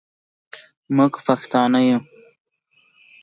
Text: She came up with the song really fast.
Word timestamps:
She 0.55 0.59
came 0.89 0.99
up 0.99 1.11
with 1.13 1.25
the 1.27 1.35
song 1.37 1.73
really 1.73 1.99
fast. 1.99 2.07